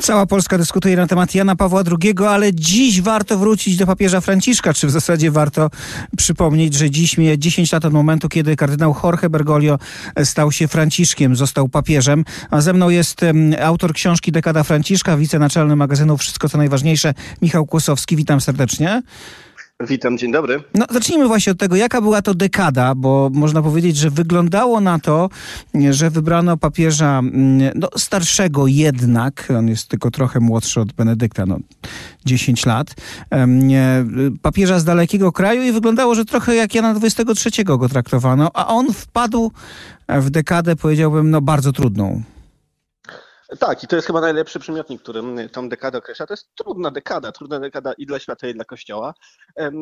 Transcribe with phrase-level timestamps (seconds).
[0.00, 4.74] Cała Polska dyskutuje na temat Jana Pawła II, ale dziś warto wrócić do papieża Franciszka.
[4.74, 5.70] Czy w zasadzie warto
[6.16, 9.78] przypomnieć, że dziś mija 10 lat od momentu, kiedy kardynał Jorge Bergoglio
[10.24, 12.24] stał się Franciszkiem, został papieżem.
[12.50, 13.20] A ze mną jest
[13.62, 18.16] autor książki Dekada Franciszka, wicenaczelny magazynu Wszystko co najważniejsze, Michał Kłosowski.
[18.16, 19.02] Witam serdecznie.
[19.86, 20.62] Witam, dzień dobry.
[20.74, 24.98] No, zacznijmy właśnie od tego, jaka była to dekada, bo można powiedzieć, że wyglądało na
[24.98, 25.28] to,
[25.90, 31.58] że wybrano papieża mm, no, starszego jednak, on jest tylko trochę młodszy od Benedykta, no
[32.24, 32.94] 10 lat,
[34.42, 38.92] papieża z dalekiego kraju i wyglądało, że trochę jak Jana XXIII go traktowano, a on
[38.92, 39.52] wpadł
[40.08, 42.22] w dekadę, powiedziałbym, no bardzo trudną.
[43.58, 46.26] Tak, i to jest chyba najlepszy przymiotnik, którym tą dekadę określa.
[46.26, 49.14] To jest trudna dekada, trudna dekada i dla świata, i dla Kościoła.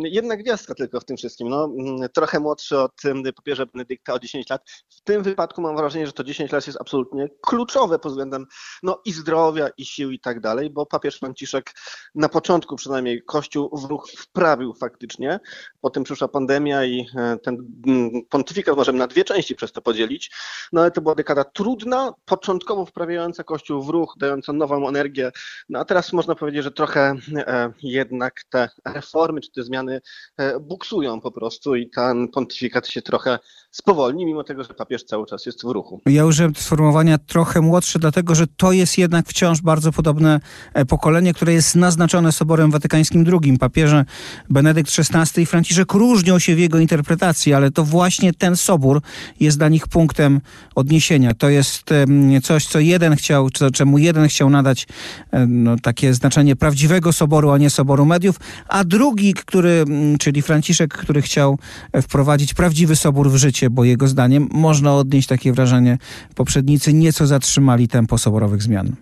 [0.03, 1.49] Jedna gwiazdka tylko w tym wszystkim.
[1.49, 2.93] No, mm, trochę młodszy od
[3.37, 4.71] papieża Benedykta o 10 lat.
[4.89, 8.47] W tym wypadku mam wrażenie, że to 10 lat jest absolutnie kluczowe pod względem
[8.83, 11.73] no, i zdrowia, i sił, i tak dalej, bo papież Franciszek
[12.15, 15.41] na początku przynajmniej Kościół w ruch wprawił faktycznie.
[15.81, 17.57] Potem przyszła pandemia i e, ten
[17.87, 20.31] mm, pontyfikat możemy na dwie części przez to podzielić.
[20.73, 25.31] No ale to była dekada trudna, początkowo wprawiająca Kościół w ruch, dająca nową energię.
[25.69, 30.01] No a teraz można powiedzieć, że trochę e, jednak te reformy czy te zmiany
[30.37, 33.39] e, buksują po prostu i ten pontyfikat się trochę
[33.71, 36.01] spowolni, mimo tego, że papież cały czas jest w ruchu.
[36.07, 40.41] Ja użyłem sformułowania trochę młodszy, dlatego że to jest jednak wciąż bardzo podobne
[40.75, 43.59] e, pokolenie, które jest naznaczone Soborem Watykańskim II.
[43.59, 44.05] Papieże
[44.51, 49.03] Benedykt XVI i Franciszek różnią się w jego interpretacji, ale to właśnie ten sobór
[49.41, 50.41] jest dla nich punktem
[50.75, 51.35] odniesienia.
[51.35, 51.85] To jest
[52.43, 54.87] coś, co jeden chciał czemu jeden chciał nadać
[55.49, 58.37] no, takie znaczenie prawdziwego soboru, a nie soboru mediów,
[58.69, 61.59] a drugi, który, mm, czyli Franciszek, który chciał
[61.93, 65.99] e, wprowadzić prawdziwy sobór w życie, bo jego zdaniem można odnieść takie wrażenie,
[66.35, 68.97] poprzednicy nieco zatrzymali tempo soborowych zmian.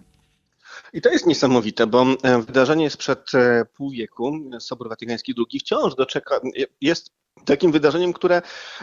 [0.93, 3.31] I to jest niesamowite, bo e, wydarzenie sprzed
[3.77, 6.41] pół wieku, Sobór Watykański II wciąż doczeka,
[6.81, 7.11] jest
[7.45, 8.43] takim wydarzeniem, które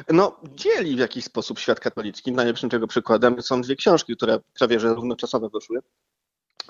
[0.10, 2.32] no, dzieli w jakiś sposób świat katolicki.
[2.32, 5.80] Najlepszym tego przykładem są dwie książki, które prawie że równoczasowo wyszły.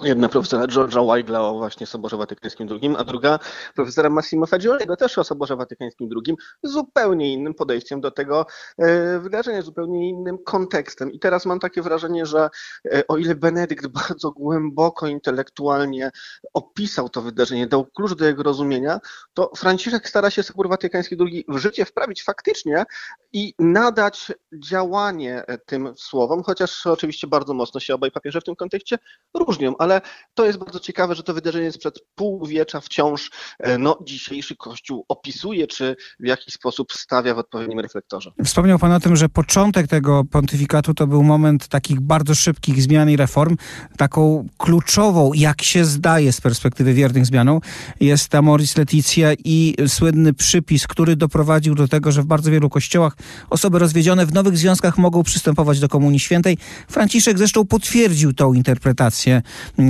[0.02, 3.40] Jedna profesora George'a Weigla o właśnie Soborze Watykańskim II, a druga
[3.76, 8.46] profesora Massimo Fagiolego też o Soborze Watykańskim II, zupełnie innym podejściem do tego
[8.78, 11.12] e, wydarzenia, zupełnie innym kontekstem.
[11.12, 12.50] I teraz mam takie wrażenie, że
[12.86, 16.12] e, o ile Benedykt bardzo głęboko intelektualnie
[16.54, 19.00] opisał to wydarzenie, dał klucz do jego rozumienia,
[19.34, 22.86] to Franciszek stara się Sobór Watykański II w życie wprawić faktycznie
[23.34, 28.98] i nadać działanie tym słowom, chociaż oczywiście bardzo mocno się obaj papieże w tym kontekście
[29.34, 30.02] różnią ale
[30.34, 35.68] to jest bardzo ciekawe, że to wydarzenie sprzed półwiecza wciąż e, no, dzisiejszy Kościół opisuje,
[35.68, 38.32] czy w jakiś sposób stawia w odpowiednim reflektorze.
[38.46, 43.10] Wspomniał Pan o tym, że początek tego pontyfikatu to był moment takich bardzo szybkich zmian
[43.10, 43.58] i reform.
[43.98, 47.60] Taką kluczową, jak się zdaje z perspektywy wiernych zmianą,
[48.00, 52.70] jest ta Moris Leticia i słynny przypis, który doprowadził do tego, że w bardzo wielu
[52.70, 53.18] kościołach
[53.50, 56.58] osoby rozwiedzione w nowych związkach mogą przystępować do Komunii Świętej.
[56.88, 59.42] Franciszek zresztą potwierdził tą interpretację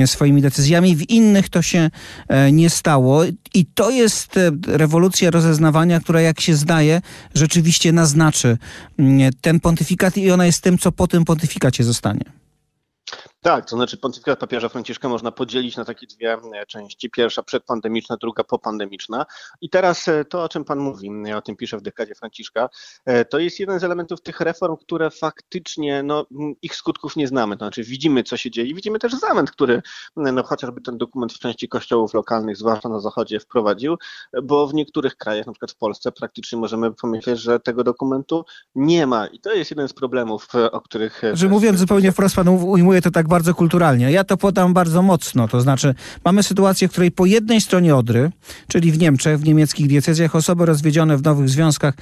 [0.05, 0.95] swoimi decyzjami.
[0.95, 1.89] W innych to się
[2.27, 3.23] e, nie stało.
[3.53, 7.01] I to jest e, rewolucja rozeznawania, która jak się zdaje,
[7.33, 8.57] rzeczywiście naznaczy
[9.41, 12.44] ten pontyfikat i ona jest tym, co po tym pontyfikacie zostanie.
[13.45, 17.09] Tak, to znaczy pontyfikat papieża Franciszka można podzielić na takie dwie e, części.
[17.09, 19.25] Pierwsza przedpandemiczna, druga popandemiczna.
[19.61, 22.69] I teraz e, to, o czym Pan mówi, ja o tym piszę w dekadzie Franciszka,
[23.05, 26.25] e, to jest jeden z elementów tych reform, które faktycznie, no,
[26.61, 27.57] ich skutków nie znamy.
[27.57, 28.75] To znaczy widzimy, co się dzieje.
[28.75, 29.81] Widzimy też zamęt, który
[30.15, 33.97] no, chociażby ten dokument w części kościołów lokalnych, zwłaszcza na zachodzie, wprowadził,
[34.43, 38.45] bo w niektórych krajach, na przykład w Polsce, praktycznie możemy pomyśleć, że tego dokumentu
[38.75, 39.27] nie ma.
[39.27, 41.21] I to jest jeden z problemów, o których...
[41.33, 44.11] Że mówiąc zupełnie wprost, Pan ujmuje to tak bardzo kulturalnie.
[44.11, 45.47] Ja to podam bardzo mocno.
[45.47, 48.31] To znaczy, mamy sytuację, w której po jednej stronie Odry,
[48.67, 51.93] czyli w Niemczech, w niemieckich diecezjach, osoby rozwiedzione w nowych związkach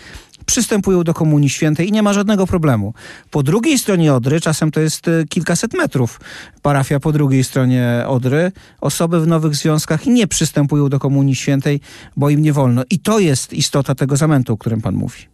[0.45, 2.93] przystępują do Komunii Świętej i nie ma żadnego problemu.
[3.31, 6.19] Po drugiej stronie Odry, czasem to jest e, kilkaset metrów,
[6.61, 8.51] parafia po drugiej stronie Odry,
[8.81, 11.81] osoby w nowych związkach nie przystępują do Komunii Świętej,
[12.17, 12.83] bo im nie wolno.
[12.89, 15.32] I to jest istota tego zamętu, o którym pan mówi.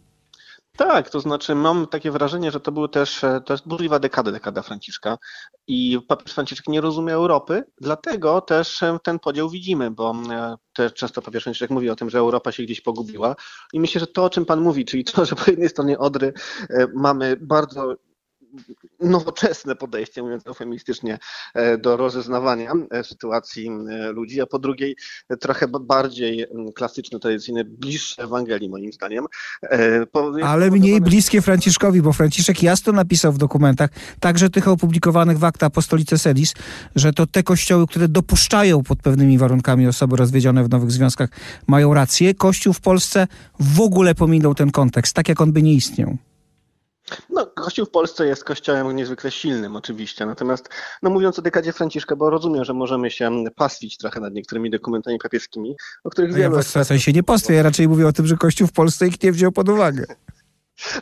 [0.80, 4.32] Tak, to znaczy mam takie wrażenie, że to był też, e, to jest burzliwa dekada,
[4.32, 5.18] dekada Franciszka
[5.66, 10.94] i papież Franciszek nie rozumie Europy, dlatego też e, ten podział widzimy, bo e, też
[10.94, 13.36] często papież Franciszek mówi o tym, że Europa się gdzieś pogubiła
[13.72, 16.32] i myślę, że to, o czym pan mówi, czyli to, że po jednej stronie Odry
[16.94, 17.94] mamy bardzo
[19.00, 21.18] nowoczesne podejście, mówiąc eufemistycznie,
[21.78, 23.70] do rozeznawania sytuacji
[24.12, 24.96] ludzi, a po drugiej
[25.40, 29.26] trochę bardziej klasyczne, tradycyjne, bliższe Ewangelii moim zdaniem.
[30.44, 35.66] Ale mniej bliskie Franciszkowi, bo Franciszek jasno napisał w dokumentach, także tych opublikowanych w Akta
[35.66, 36.54] Apostolice Sedis,
[36.96, 41.30] że to te kościoły, które dopuszczają pod pewnymi warunkami osoby rozwiedzione w nowych związkach,
[41.66, 42.34] mają rację.
[42.34, 43.26] Kościół w Polsce
[43.60, 46.16] w ogóle pominął ten kontekst, tak jak on by nie istniał.
[47.30, 50.26] No, Kościół w Polsce jest kościołem niezwykle silnym, oczywiście.
[50.26, 50.68] Natomiast,
[51.02, 55.18] no mówiąc o dekadzie Franciszka, bo rozumiem, że możemy się pastwić trochę nad niektórymi dokumentami
[55.18, 56.56] papieskimi, o których wiemy.
[56.56, 59.22] Ja w sensie nie pastwię, ja raczej mówię o tym, że Kościół w Polsce ich
[59.22, 60.04] nie wziął pod uwagę.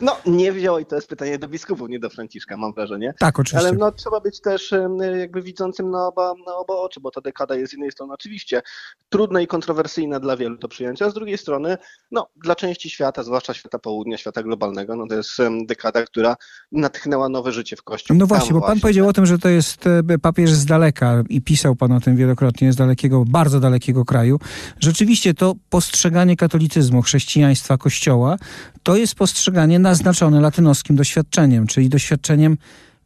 [0.01, 3.13] No, nie wziął i to jest pytanie do biskupów, nie do Franciszka, mam wrażenie.
[3.19, 3.67] Tak, oczywiście.
[3.67, 4.73] Ale no, trzeba być też
[5.19, 8.61] jakby widzącym na oba, na oba oczy, bo ta dekada jest z jednej strony oczywiście
[9.09, 11.77] trudna i kontrowersyjna dla wielu do przyjęcia, a z drugiej strony,
[12.11, 15.31] no, dla części świata, zwłaszcza świata południa, świata globalnego, no to jest
[15.65, 16.35] dekada, która
[16.71, 18.19] natchnęła nowe życie w Kościele.
[18.19, 21.23] No właśnie, Tam bo pan powiedział o tym, że to jest e, papież z daleka
[21.29, 24.39] i pisał pan o tym wielokrotnie, z dalekiego, bardzo dalekiego kraju.
[24.79, 28.37] Rzeczywiście to postrzeganie katolicyzmu, chrześcijaństwa, Kościoła,
[28.83, 32.57] to jest postrzeganie naznaczony latynoskim doświadczeniem, czyli doświadczeniem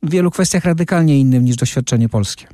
[0.04, 2.48] w wielu kwestiach radykalnie innym niż doświadczenie polskie.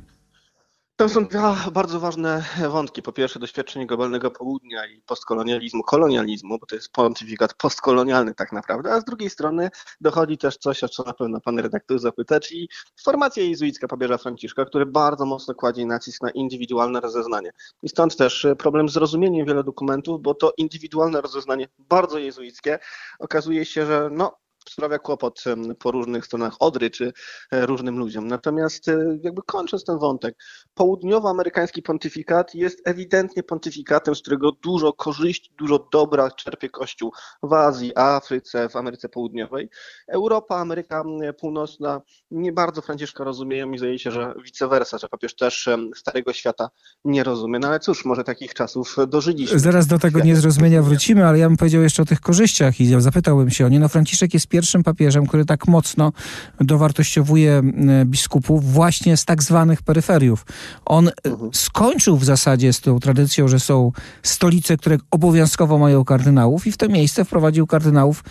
[1.00, 3.02] To są dwa bardzo ważne wątki.
[3.02, 8.92] Po pierwsze doświadczenie globalnego południa i postkolonializmu, kolonializmu, bo to jest pontyfikat postkolonialny tak naprawdę,
[8.92, 9.70] a z drugiej strony
[10.00, 12.68] dochodzi też coś, o co na pewno pan redaktor zapyta, czyli
[13.04, 17.52] formacja jezuicka papieża Franciszka, który bardzo mocno kładzie nacisk na indywidualne rozeznanie.
[17.82, 22.78] I stąd też problem z zrozumieniem wielu dokumentów, bo to indywidualne rozeznanie, bardzo jezuickie,
[23.18, 24.36] okazuje się, że no,
[24.68, 25.44] sprawia kłopot
[25.78, 27.12] po różnych stronach Odry czy
[27.50, 28.26] e, różnym ludziom.
[28.26, 30.34] Natomiast e, jakby kończąc ten wątek,
[30.74, 37.12] południowoamerykański pontyfikat jest ewidentnie pontyfikatem, z którego dużo korzyści, dużo dobra czerpie Kościół
[37.42, 39.68] w Azji, Afryce, w Ameryce Południowej.
[40.08, 41.04] Europa, Ameryka
[41.38, 46.32] Północna nie bardzo Franciszka rozumieją i zdaje się, że vice versa, że papież też Starego
[46.32, 46.70] Świata
[47.04, 47.58] nie rozumie.
[47.58, 49.58] No ale cóż, może takich czasów dożyliśmy.
[49.58, 53.50] Zaraz do tego niezrozumienia wrócimy, ale ja bym powiedział jeszcze o tych korzyściach i zapytałbym
[53.50, 53.80] się o nie.
[53.80, 56.12] No Franciszek jest pierwszym papieżem, który tak mocno
[56.60, 57.62] dowartościowuje
[58.04, 60.46] biskupów właśnie z tak zwanych peryferiów.
[60.84, 61.50] On mhm.
[61.52, 63.92] skończył w zasadzie z tą tradycją, że są
[64.22, 68.24] stolice, które obowiązkowo mają kardynałów i w to miejsce wprowadził kardynałów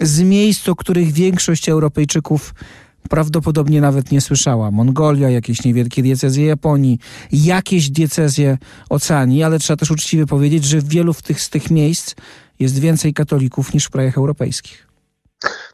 [0.00, 2.54] z miejsc, o których większość Europejczyków
[3.08, 4.70] prawdopodobnie nawet nie słyszała.
[4.70, 6.98] Mongolia, jakieś niewielkie diecezje Japonii,
[7.32, 8.58] jakieś diecezje
[8.90, 12.14] Oceanii, ale trzeba też uczciwie powiedzieć, że w wielu w tych, z tych miejsc
[12.58, 14.83] jest więcej katolików niż w krajach europejskich.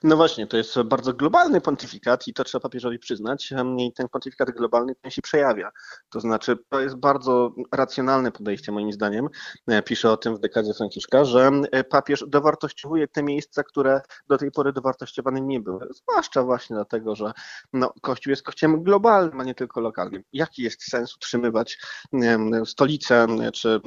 [0.02, 3.52] No właśnie, to jest bardzo globalny pontyfikat i to trzeba papieżowi przyznać.
[3.78, 5.70] I ten pontyfikat globalny ten się przejawia.
[6.10, 9.28] To znaczy, to jest bardzo racjonalne podejście moim zdaniem.
[9.66, 14.38] E, pisze o tym w dekadzie Franciszka, że e, papież dowartościowuje te miejsca, które do
[14.38, 15.88] tej pory dowartościowane nie były.
[15.90, 17.32] Zwłaszcza właśnie dlatego, że
[17.72, 20.22] no, Kościół jest kościołem globalnym, a nie tylko lokalnym.
[20.32, 21.78] Jaki jest sens utrzymywać
[22.64, 23.80] stolicę czy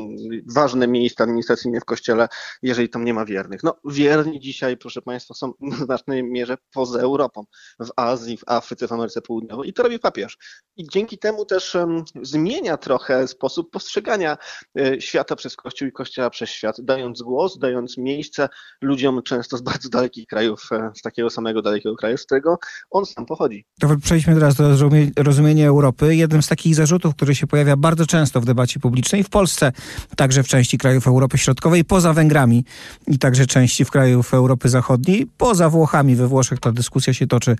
[0.53, 2.27] ważne miejsca administracyjne w Kościele,
[2.61, 3.63] jeżeli tam nie ma wiernych?
[3.63, 5.53] No wierni dzisiaj, proszę Państwa, są
[5.85, 7.43] znacznej mierze poza Europą,
[7.79, 10.37] w Azji, w Afryce, w Ameryce Południowej i to robi papież.
[10.77, 11.77] I dzięki temu też
[12.21, 14.37] zmienia trochę sposób postrzegania
[14.79, 18.49] y, świata przez Kościół i Kościoła przez świat, dając głos, dając miejsce
[18.81, 22.57] ludziom często z bardzo dalekich krajów, e, z takiego samego dalekiego kraju, z którego
[22.91, 23.65] on sam pochodzi.
[23.79, 26.15] To przejdźmy teraz do rozumienia Europy.
[26.15, 29.71] Jednym z takich zarzutów, który się pojawia bardzo często w debacie publicznej w Polsce,
[30.15, 32.65] także w części krajów Europy Środkowej, poza Węgrami
[33.07, 36.15] i także części w krajów Europy Zachodniej, poza Włochami.
[36.15, 37.55] We Włoszech ta dyskusja się toczy.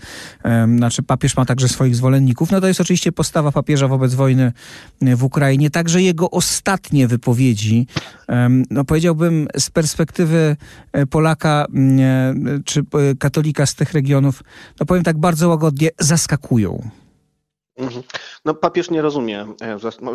[0.78, 2.52] Znaczy papież ma także swoich zwolenników.
[2.52, 4.52] No to jest oczywiście postawa papieża wobec wojny
[5.02, 5.70] w Ukrainie.
[5.70, 7.88] Także jego ostatnie wypowiedzi,
[8.70, 10.56] no powiedziałbym z perspektywy
[10.92, 12.34] e, Polaka e,
[12.66, 12.84] czy e,
[13.20, 14.44] katolika z tych regionów,
[14.80, 16.90] no powiem tak bardzo łagodnie, zaskakują.
[17.78, 18.04] Mhm.
[18.46, 19.46] No papież nie rozumie,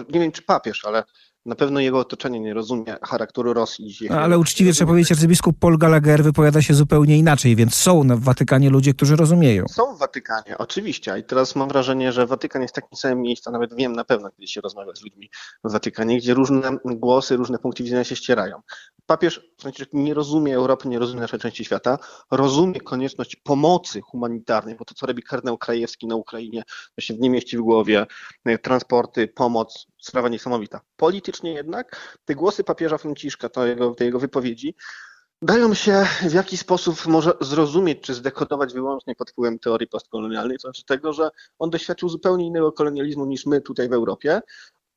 [0.09, 1.05] nie wiem czy papież, ale
[1.49, 3.97] na pewno jego otoczenie nie rozumie charakteru Rosji.
[4.11, 8.21] No, ale uczciwie trzeba powiedzieć, arcybiskup Paul Gallagher wypowiada się zupełnie inaczej, więc są w
[8.21, 9.65] Watykanie ludzie, którzy rozumieją.
[9.69, 11.19] Są w Watykanie, oczywiście.
[11.19, 14.47] I teraz mam wrażenie, że Watykan jest takim samym miejscem, nawet wiem na pewno, kiedy
[14.47, 15.31] się rozmawia z ludźmi
[15.65, 18.61] w Watykanie, gdzie różne głosy, różne punkty widzenia się ścierają.
[19.07, 21.99] Papież Franciszek nie rozumie Europy, nie rozumie naszej części świata,
[22.31, 26.63] rozumie konieczność pomocy humanitarnej, bo to, co robi kardynał Krajewski na Ukrainie,
[26.95, 28.07] to się nie mieści w głowie.
[28.63, 30.81] Transporty, pomoc, sprawa niesamowita.
[30.97, 34.75] Politycznie jednak te głosy papieża Franciszka, to jego, te jego wypowiedzi,
[35.43, 40.61] dają się w jakiś sposób może zrozumieć czy zdekodować wyłącznie pod wpływem teorii postkolonialnej, to
[40.61, 44.41] znaczy tego, że on doświadczył zupełnie innego kolonializmu niż my tutaj w Europie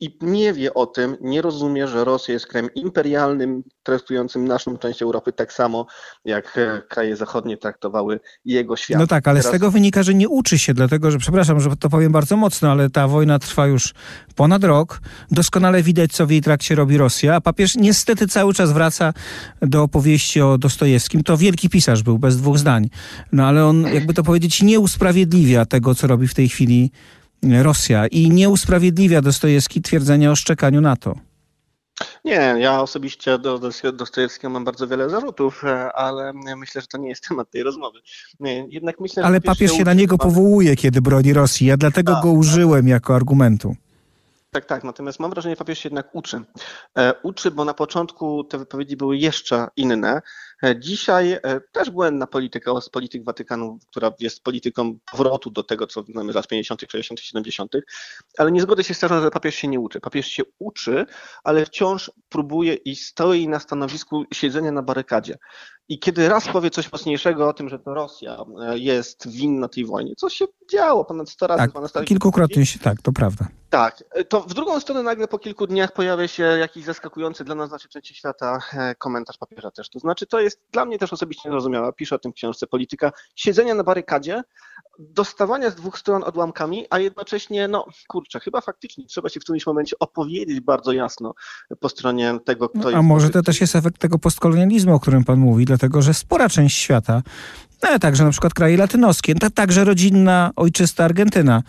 [0.01, 5.01] i nie wie o tym, nie rozumie, że Rosja jest krajem imperialnym, traktującym naszą część
[5.01, 5.85] Europy tak samo,
[6.25, 8.99] jak e, kraje zachodnie traktowały jego świat.
[8.99, 9.49] No tak, ale Teraz...
[9.49, 12.71] z tego wynika, że nie uczy się, dlatego że, przepraszam, że to powiem bardzo mocno,
[12.71, 13.93] ale ta wojna trwa już
[14.35, 15.01] ponad rok.
[15.31, 19.13] Doskonale widać, co w jej trakcie robi Rosja, a papież niestety cały czas wraca
[19.61, 21.23] do opowieści o Dostojewskim.
[21.23, 22.89] To wielki pisarz był, bez dwóch zdań.
[23.31, 26.91] No ale on, jakby to powiedzieć, nie usprawiedliwia tego, co robi w tej chwili
[27.43, 31.15] Rosja i nie usprawiedliwia Dostojewski twierdzenia o szczekaniu NATO.
[32.25, 33.59] Nie, ja osobiście do
[33.93, 37.99] Dostojewskiego mam bardzo wiele zarzutów, e, ale myślę, że to nie jest temat tej rozmowy.
[38.67, 41.67] Jednak myślę, ale papież się na niego powołuje, kiedy broni Rosji.
[41.67, 42.37] Ja dlatego tak, go tak.
[42.37, 42.89] użyłem tak.
[42.89, 43.75] jako argumentu.
[44.51, 44.83] Tak, tak.
[44.83, 46.41] Natomiast mam wrażenie, że papież się jednak uczy.
[46.97, 50.21] E, uczy, bo na początku te wypowiedzi były jeszcze inne.
[50.63, 55.87] E, dzisiaj e, też błędna polityka z polityk Watykanu, która jest polityką powrotu do tego,
[55.87, 57.71] co znamy z lat 50., 60., 70.,
[58.37, 59.99] ale nie zgodzę się z tym, że papież się nie uczy.
[59.99, 61.05] Papież się uczy,
[61.43, 65.37] ale wciąż próbuje i stoi na stanowisku siedzenia na barykadzie.
[65.89, 69.85] I kiedy raz powie coś mocniejszego o tym, że to Rosja e, jest winna tej
[69.85, 71.59] wojnie, co się działo ponad 100 razy.
[71.59, 73.47] Tak, ponad kilkukrotnie się, tak, to prawda.
[73.69, 77.69] Tak, to w drugą stronę nagle po kilku dniach pojawia się jakiś zaskakujący dla nas,
[77.69, 78.59] znaczy części świata,
[78.97, 79.89] komentarz papieża też.
[79.89, 81.91] To znaczy, to jest jest dla mnie też osobiście niezrozumiała.
[81.91, 83.11] Pisze o tym w książce Polityka.
[83.35, 84.43] Siedzenia na barykadzie,
[85.01, 89.65] dostawania z dwóch stron odłamkami, a jednocześnie, no kurczę, chyba faktycznie trzeba się w którymś
[89.65, 91.33] momencie opowiedzieć bardzo jasno
[91.79, 92.99] po stronie tego, kto no, jest.
[92.99, 96.49] A może to też jest efekt tego postkolonializmu, o którym pan mówi, dlatego że spora
[96.49, 97.21] część świata
[97.83, 101.63] no, także na przykład kraje latynoskie, także rodzinna, ojczysta Argentyna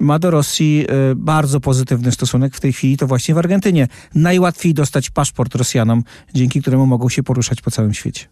[0.00, 3.88] ma do Rosji y, bardzo pozytywny stosunek w tej chwili, to właśnie w Argentynie.
[4.14, 6.02] Najłatwiej dostać paszport Rosjanom,
[6.34, 8.26] dzięki któremu mogą się poruszać po całym świecie.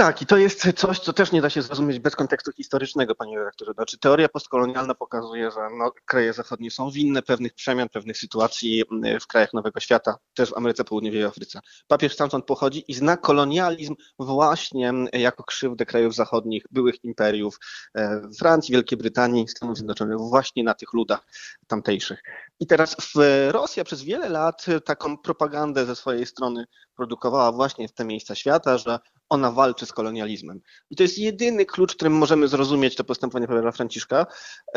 [0.00, 3.38] Tak, i to jest coś, co też nie da się zrozumieć bez kontekstu historycznego, panie
[3.38, 3.72] redaktorze.
[3.72, 9.20] Znaczy, teoria postkolonialna pokazuje, że no, kraje zachodnie są winne pewnych przemian, pewnych sytuacji mm,
[9.20, 11.60] w krajach Nowego Świata, też w Ameryce Południowej i Afryce.
[11.86, 17.58] Papież stamtąd pochodzi i zna kolonializm właśnie mm, jako krzywdę krajów zachodnich, byłych imperiów,
[17.94, 21.26] e, Francji, Wielkiej Brytanii, Stanów Zjednoczonych, właśnie na tych ludach
[21.66, 22.22] tamtejszych.
[22.60, 22.96] I teraz
[23.50, 26.64] Rosja przez wiele lat taką propagandę ze swojej strony
[26.96, 28.98] produkowała właśnie w te miejsca świata, że
[29.28, 30.60] ona walczy z kolonializmem.
[30.90, 34.26] I to jest jedyny klucz, którym możemy zrozumieć to postępowanie papieża Franciszka,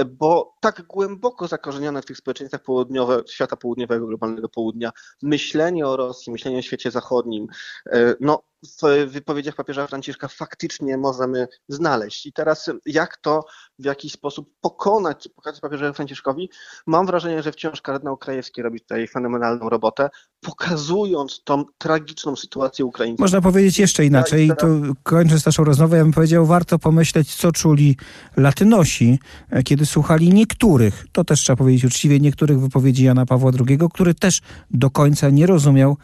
[0.05, 6.31] bo tak głęboko zakorzenione w tych społeczeństwach południowe, świata południowego, globalnego południa, myślenie o Rosji,
[6.31, 7.47] myślenie o świecie zachodnim,
[7.91, 12.25] e, no w wypowiedziach papieża Franciszka faktycznie możemy znaleźć.
[12.25, 13.45] I teraz jak to
[13.79, 16.49] w jakiś sposób pokonać, pokazać papieżowi Franciszkowi,
[16.87, 20.09] mam wrażenie, że wciąż kardynał Krajewski robi tutaj fenomenalną robotę,
[20.41, 23.19] pokazując tą tragiczną sytuację Ukraińców.
[23.19, 24.67] Można powiedzieć jeszcze inaczej, i tu
[25.03, 27.97] kończąc naszą rozmowę, ja bym powiedział, warto pomyśleć, co czuli
[28.37, 29.19] Latynosi,
[29.65, 34.41] kiedy słuchali niektórych, to też trzeba powiedzieć uczciwie, niektórych wypowiedzi Jana Pawła II, który też
[34.71, 35.97] do końca nie rozumiał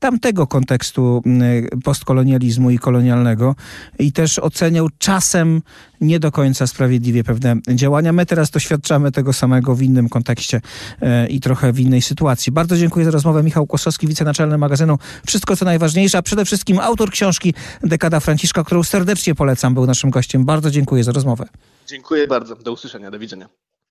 [0.00, 3.54] tamtego kontekstu mm, postkolonializmu i kolonialnego
[3.98, 5.62] i też oceniał czasem
[6.00, 8.12] nie do końca sprawiedliwie pewne działania.
[8.12, 10.60] My teraz doświadczamy tego samego w innym kontekście
[11.00, 12.52] e, i trochę w innej sytuacji.
[12.52, 13.42] Bardzo dziękuję za rozmowę.
[13.42, 18.82] Michał Kłosowski, wicenaczelny magazynu Wszystko co najważniejsze, a przede wszystkim autor książki Dekada Franciszka, którą
[18.82, 20.44] serdecznie polecam, był naszym gościem.
[20.44, 21.46] Bardzo dziękuję za rozmowę.
[21.86, 22.56] Dziękuję bardzo.
[22.56, 23.10] Do usłyszenia.
[23.10, 23.48] Do widzenia.